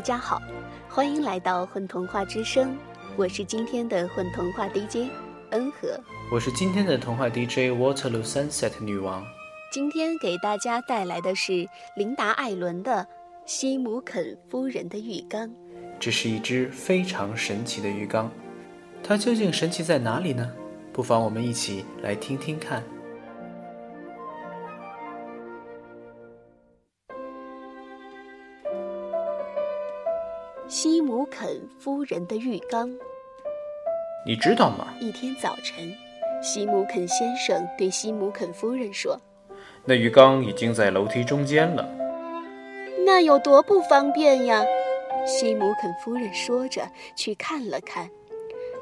[0.00, 0.40] 大家好，
[0.88, 2.74] 欢迎来到混童话之声，
[3.18, 5.10] 我是今天的混童话 DJ
[5.50, 5.88] 恩和，
[6.32, 9.22] 我是今天的童话 DJ Waterloo Sunset 女王。
[9.70, 13.02] 今天给大家带来的是琳达·艾伦的
[13.44, 15.46] 《西姆肯夫人的浴缸》。
[15.98, 18.32] 这是一只非常神奇的浴缸，
[19.02, 20.50] 它究竟神奇在哪里呢？
[20.94, 22.82] 不妨我们一起来听听看。
[31.30, 32.90] 肯夫人的浴缸，
[34.26, 34.88] 你知道吗？
[35.00, 35.94] 一天早晨，
[36.42, 39.18] 西姆肯先生对西姆肯夫人说。
[39.84, 41.88] 那浴缸已经在楼梯中间了，
[43.06, 44.62] 那有多不方便呀！
[45.24, 46.82] 西姆肯夫人说着，
[47.16, 48.10] 去看了看。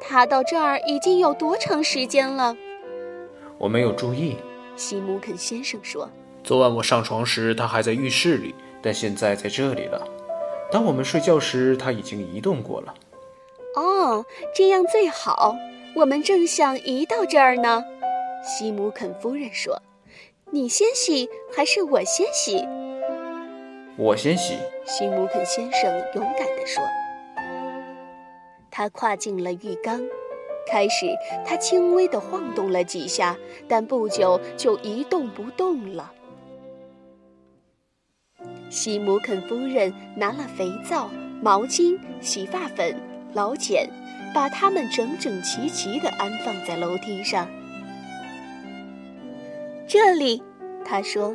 [0.00, 2.56] 他到这儿已经有多长时间了？
[3.58, 4.36] 我没有注意。
[4.74, 6.10] 西姆肯先生说
[6.42, 10.08] ：“昨晚我上床时，他还在浴室里，但现在在这里了。
[10.70, 12.94] 当我们睡觉时，它已经移动过了。”
[13.76, 15.54] 哦，这样最好。
[15.96, 17.84] 我们正想移到这儿呢。
[18.44, 19.82] 西姆肯夫人说。
[20.52, 22.66] 你先洗还是我先洗？
[23.96, 24.56] 我先洗。
[24.84, 26.82] 西姆肯先生勇敢地说。
[28.70, 30.00] 他跨进了浴缸，
[30.66, 31.06] 开始
[31.46, 33.36] 他轻微地晃动了几下，
[33.68, 36.12] 但不久就一动不动了。
[38.70, 41.10] 西姆肯夫人拿了肥皂、
[41.42, 42.94] 毛巾、洗发粉、
[43.32, 43.90] 老茧，
[44.32, 47.48] 把它们整整齐齐地安放在楼梯上。
[49.88, 50.40] 这里，
[50.84, 51.34] 他说：“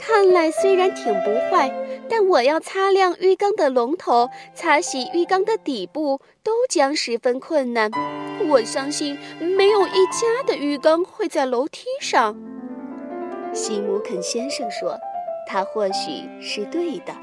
[0.00, 1.70] 看来虽然挺不坏，
[2.08, 7.90] 但我要擦亮浴缸的龙头、擦洗浴缸的底部，都将十分困难。
[8.48, 12.34] 我相信没有一家的浴缸会在楼梯上。”
[13.52, 14.98] 西姆肯先生说
[15.46, 17.14] ：“他或许是对的。”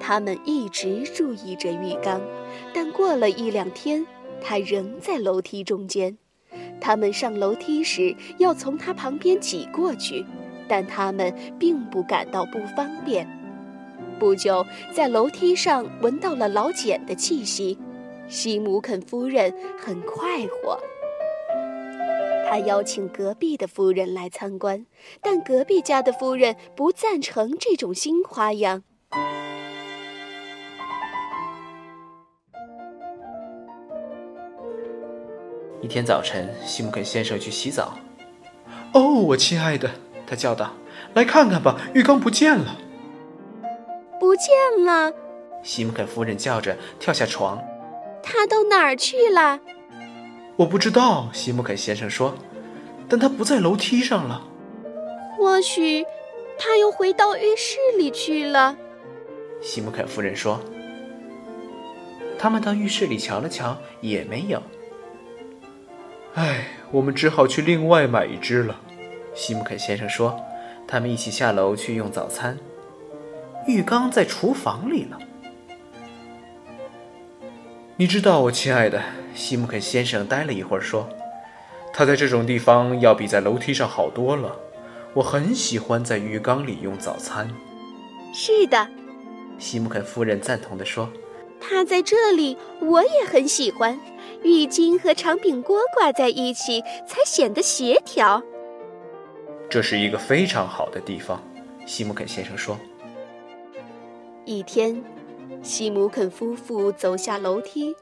[0.00, 2.20] 他们一直注意着浴缸，
[2.72, 4.06] 但过了一两天，
[4.42, 6.16] 它仍在楼梯中间。
[6.80, 10.24] 他们上楼梯时要从他旁边挤过去，
[10.66, 13.28] 但他们并不感到不方便。
[14.18, 17.78] 不久，在楼梯上闻到了老茧的气息，
[18.26, 20.80] 西姆肯夫人很快活。
[22.50, 24.84] 他邀请隔壁的夫人来参观，
[25.22, 28.82] 但隔壁家的夫人不赞成这种新花样。
[35.80, 37.96] 一天早晨，西姆肯先生去洗澡。
[38.94, 39.88] 哦，我亲爱的，
[40.26, 40.72] 他叫道
[41.14, 42.76] ：“来看看吧，浴缸不见了。”
[44.18, 44.50] 不见
[44.84, 45.12] 了！
[45.62, 47.62] 西姆肯夫人叫着，跳下床。
[48.24, 49.60] 他到哪儿去了？
[50.60, 51.30] 我不知道。
[51.32, 52.34] 西姆肯先生说
[53.08, 54.46] ：“但他不在楼梯上了。”
[55.34, 56.04] 或许
[56.58, 58.76] 他又回到浴室里去了。
[59.62, 60.60] 西姆肯夫人说
[62.38, 64.62] ：“他们到浴室里瞧了瞧，也没有。”
[66.36, 68.78] 唉，我们只好去另外买一只了。”
[69.34, 70.38] 西姆肯先生说。
[70.86, 72.58] 他们一起下楼去用早餐。
[73.68, 75.16] 浴缸在厨房里了。
[78.00, 78.98] 你知道，我亲爱的，
[79.34, 81.06] 西姆肯先生待了一会儿说
[81.92, 84.58] ：“他在这种地方要比在楼梯上好多了。
[85.12, 87.46] 我很喜欢在浴缸里用早餐。”
[88.32, 88.88] 是的，
[89.58, 91.10] 西姆肯夫人赞同地说
[91.60, 94.00] ：“他在这里，我也很喜欢。”
[94.42, 98.42] 浴巾和长柄锅挂在一起，才显得协调。
[99.68, 101.42] 这是一个非常好的地方，
[101.84, 102.78] 西姆肯先生说。
[104.46, 105.04] 一天，
[105.62, 107.94] 西姆肯夫妇走下楼梯，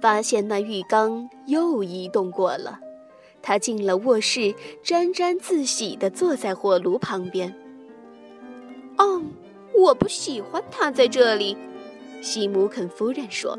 [0.00, 2.80] 发现那浴缸又移动过了。
[3.42, 4.54] 他进了卧室，
[4.84, 7.54] 沾沾自喜地坐在火炉旁边。
[8.98, 9.20] 哦，
[9.74, 11.56] 我不喜欢它在这里，
[12.20, 13.58] 西姆肯夫人说。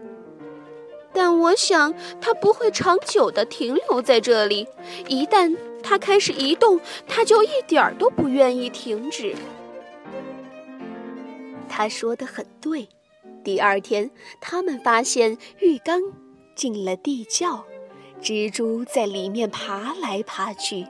[1.11, 4.67] 但我想，它不会长久地停留在这里。
[5.07, 9.35] 一旦它开始移动，它就一点儿都不愿意停止。
[11.67, 12.87] 他说的很对。
[13.43, 14.09] 第二天，
[14.39, 15.99] 他们发现浴缸
[16.55, 17.65] 进了地窖，
[18.21, 20.87] 蜘蛛在里面爬来爬去。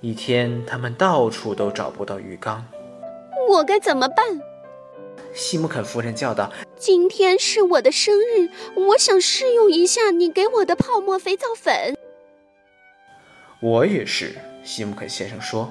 [0.00, 2.64] 一天，他们到处都找不到浴缸。
[3.48, 4.40] 我该怎么办？
[5.34, 8.50] 西姆肯夫人叫道：“今天是我的生日，
[8.88, 11.96] 我想试用一下你给我的泡沫肥皂粉。”
[13.60, 15.70] 我也是，西姆肯先生说。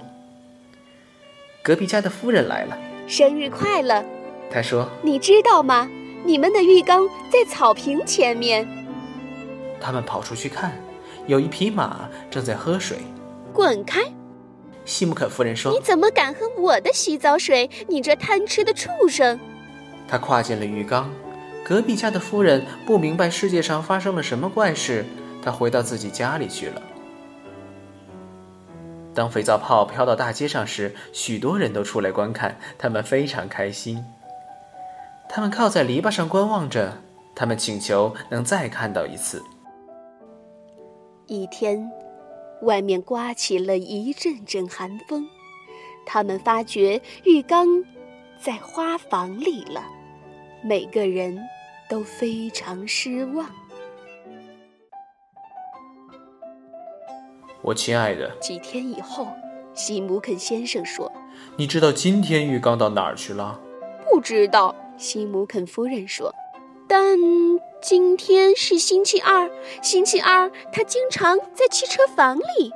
[1.63, 2.77] 隔壁家的夫人来了，
[3.07, 4.03] 生日快乐！
[4.51, 5.89] 他说：“你知道吗？
[6.25, 8.67] 你们的浴缸在草坪前面。”
[9.79, 10.79] 他们跑出去看，
[11.27, 12.97] 有一匹马正在喝水。
[13.53, 14.01] 滚开！
[14.85, 17.69] 西姆肯夫人说：“你怎么敢喝我的洗澡水？
[17.87, 19.39] 你这贪吃的畜生！”
[20.07, 21.13] 他跨进了浴缸。
[21.63, 25.05] 隔壁家的夫人不明白世界上发生了什么怪事，
[25.43, 26.81] 她回到自己家里去了。
[29.13, 34.03] 当肥皂泡飘到大街上时，许多人都出来观看，他们非常开心。
[35.27, 36.97] 他们靠在篱笆上观望着，
[37.35, 39.43] 他们请求能再看到一次。
[41.27, 41.89] 一天，
[42.61, 45.27] 外面刮起了一阵阵寒风，
[46.05, 47.67] 他们发觉浴缸
[48.39, 49.83] 在花房里了。
[50.63, 51.39] 每个人
[51.89, 53.49] 都非常失望。
[57.61, 59.27] 我亲爱的，几天以后，
[59.73, 61.11] 西姆肯先生说
[61.55, 63.59] ：“你知道今天浴缸到哪儿去了
[64.09, 66.33] ？”“不知道。”西姆肯夫人说。
[66.87, 67.17] “但
[67.81, 69.49] 今天是星期二，
[69.81, 72.73] 星期二他经常在汽车房里。”“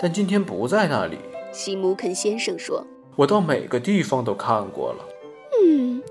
[0.00, 1.18] 但今天不在那里。”
[1.50, 2.86] 西姆肯先生说。
[3.16, 5.04] “我到每个地方都看过了。
[5.62, 6.02] ”“嗯。”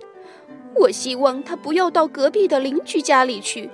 [0.76, 3.70] 我希望他不要到隔壁的邻居家里去，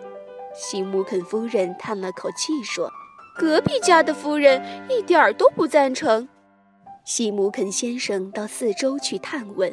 [0.53, 2.89] 西姆肯夫人叹了口气说
[3.35, 6.27] ：“隔壁家的夫人一点儿都不赞成。”
[7.05, 9.71] 西姆肯先生到四周去探问，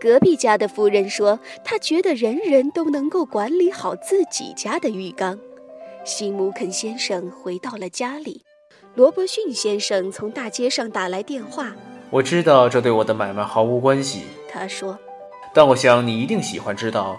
[0.00, 5.38] 隔壁家的夫人说：“他觉得人人都能够管理好自己家的浴缸。”
[6.04, 8.42] 西姆肯先生回到了家里，
[8.94, 11.72] 罗伯逊先生从大街上打来电话
[12.10, 14.98] ：“我知道这对我的买卖毫无关系。”他说。
[15.54, 17.16] 但我想你一定喜欢知道，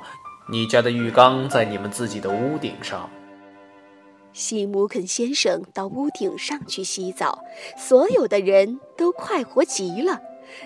[0.51, 3.09] 你家的浴缸在你们自己的屋顶上。
[4.35, 7.41] 西姆肯先生到屋顶上去洗澡，
[7.77, 10.21] 所有的人都快活极了。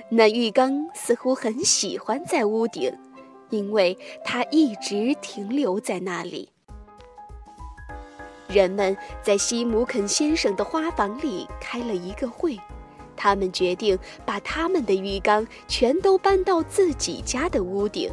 [0.09, 2.91] 那浴缸似乎很喜欢在屋顶，
[3.51, 3.95] 因为
[4.25, 6.49] 它一直停留在那里。
[8.47, 12.59] 人们在西姆肯先生的花房里开了一个会。
[13.15, 13.95] 他们决定
[14.25, 18.11] 把他们的浴缸全都搬到自己家的屋顶，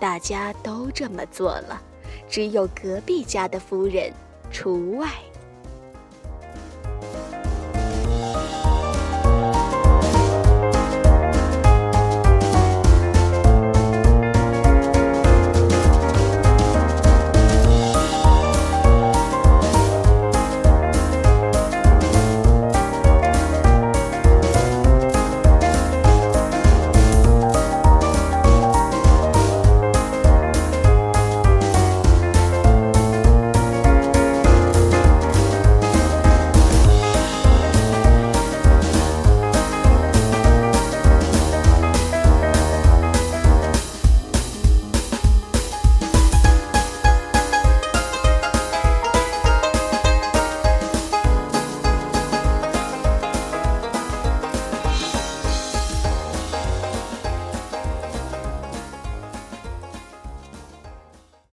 [0.00, 1.82] 大家都这么做了，
[2.30, 4.10] 只有隔壁家的夫人
[4.54, 5.33] 除外。